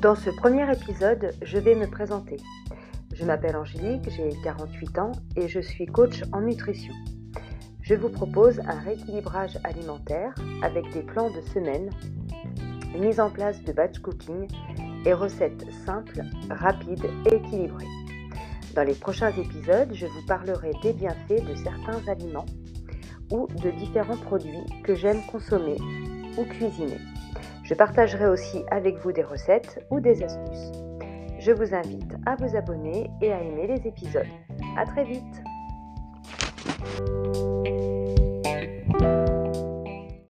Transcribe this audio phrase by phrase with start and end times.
[0.00, 2.36] Dans ce premier épisode, je vais me présenter.
[3.14, 6.92] Je m'appelle Angélique, j'ai 48 ans et je suis coach en nutrition.
[7.80, 11.88] Je vous propose un rééquilibrage alimentaire avec des plans de semaine,
[12.98, 14.46] mise en place de batch cooking
[15.06, 16.20] et recettes simples,
[16.50, 17.86] rapides et équilibrées.
[18.74, 22.46] Dans les prochains épisodes, je vous parlerai des bienfaits de certains aliments
[23.30, 25.78] ou de différents produits que j'aime consommer
[26.36, 26.98] ou cuisiner.
[27.66, 30.70] Je partagerai aussi avec vous des recettes ou des astuces.
[31.40, 34.26] Je vous invite à vous abonner et à aimer les épisodes.
[34.76, 35.42] A très vite